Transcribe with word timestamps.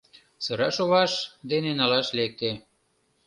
Сыра 0.43 0.69
шоваш, 0.75 1.13
дене 1.51 1.71
налаш 1.79 2.07
лекте. 2.17 2.51